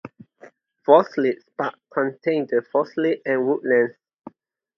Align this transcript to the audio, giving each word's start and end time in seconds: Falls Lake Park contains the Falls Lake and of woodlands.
Falls 0.83 1.15
Lake 1.17 1.43
Park 1.59 1.75
contains 1.93 2.49
the 2.49 2.63
Falls 2.71 2.91
Lake 2.97 3.21
and 3.23 3.41
of 3.41 3.45
woodlands. 3.47 3.93